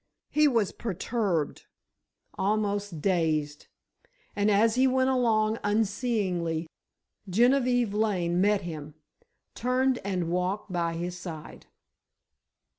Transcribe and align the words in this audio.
He 0.31 0.47
was 0.47 0.71
perturbed—almost 0.71 3.03
dazed, 3.03 3.67
and 4.35 4.49
as 4.49 4.73
he 4.73 4.87
went 4.87 5.11
along 5.11 5.59
unseeingly, 5.63 6.65
Genevieve 7.29 7.93
Lane 7.93 8.41
met 8.41 8.61
him, 8.61 8.95
turned 9.53 9.99
and 9.99 10.31
walked 10.31 10.71
by 10.73 10.93
his 10.95 11.19
side. 11.19 11.67